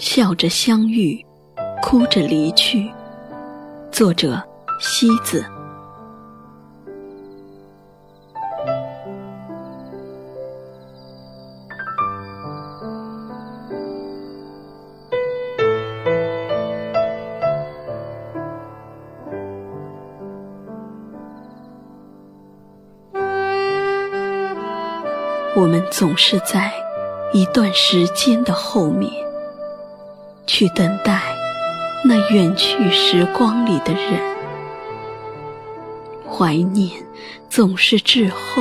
[0.00, 1.22] 笑着相遇，
[1.82, 2.90] 哭着离去。
[3.92, 4.42] 作者：
[4.80, 5.44] 西子。
[25.54, 26.72] 我们总是在
[27.34, 29.12] 一段时间的后面，
[30.52, 31.22] 去等待
[32.04, 34.20] 那远去时光里的人。
[36.28, 36.90] 怀念
[37.48, 38.60] 总是滞后，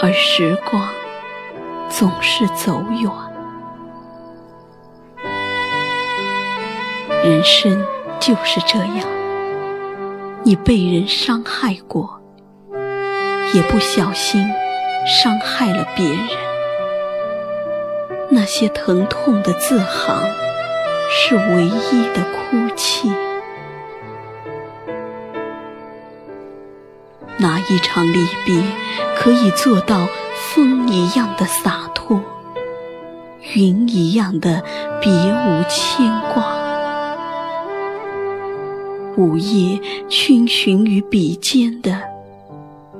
[0.00, 0.88] 而时光
[1.88, 3.10] 总是走远。
[7.24, 7.84] 人生
[8.20, 9.08] 就是这样，
[10.44, 12.20] 你被人伤害过，
[13.52, 14.46] 也不小心。
[15.06, 16.28] 伤害了别人，
[18.32, 20.22] 那些疼痛的字行，
[21.10, 23.10] 是唯一的哭泣。
[27.38, 28.62] 哪一场离别
[29.16, 32.20] 可以做到风一样的洒脱，
[33.54, 34.62] 云一样的
[35.00, 36.60] 别无牵挂？
[39.16, 42.00] 午夜逡巡于笔尖的，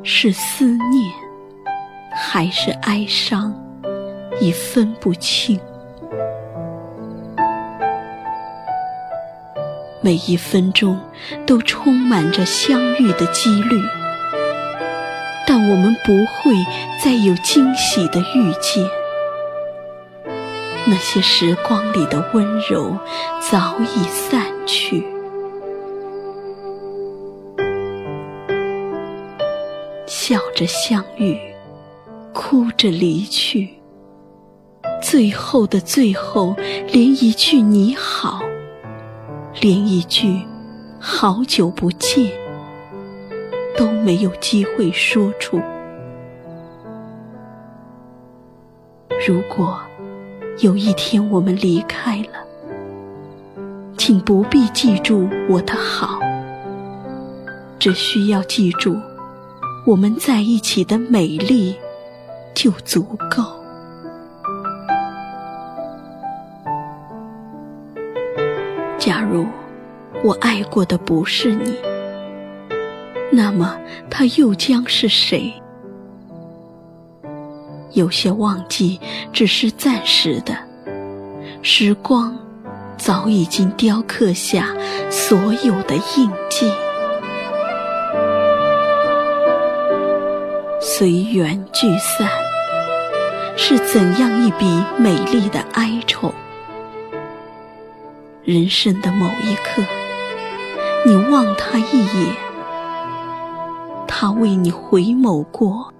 [0.03, 1.13] 是思念。
[2.13, 3.55] 还是哀伤，
[4.41, 5.61] 已分不清。
[10.03, 10.99] 每一分钟
[11.47, 13.81] 都充满着相遇的几率，
[15.47, 16.55] 但我们不会
[17.05, 18.85] 再有惊喜的遇见。
[20.87, 22.97] 那些时光里的温柔
[23.51, 25.07] 早已散去，
[30.07, 31.39] 笑着相遇。
[32.33, 33.80] 哭着离去，
[35.11, 36.55] 最后的最后，
[36.87, 38.41] 连一句你好，
[39.61, 40.41] 连一句
[41.01, 42.31] 好久不见，
[43.77, 45.61] 都没有机会说出。
[49.27, 49.81] 如果
[50.61, 52.39] 有一天我们离开了，
[53.99, 56.21] 请不必记住我的好，
[57.81, 58.97] 只需要记住
[59.85, 61.75] 我们在一起的美丽。
[62.55, 63.60] 就足够。
[69.11, 69.45] 假如
[70.23, 71.75] 我爱过的不是你，
[73.33, 73.77] 那么
[74.09, 75.53] 他又将是谁？
[77.91, 79.01] 有些忘记
[79.33, 80.57] 只是暂时的，
[81.61, 82.39] 时光
[82.97, 84.69] 早已经雕刻下
[85.11, 86.71] 所有的印记。
[90.81, 92.29] 随缘聚散，
[93.57, 94.65] 是怎样一笔
[94.97, 96.33] 美丽的哀愁？
[98.51, 99.81] 人生的某一刻，
[101.07, 102.37] 你望他一眼，
[104.09, 105.95] 他为你回眸过，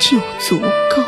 [0.00, 1.02] 就足够。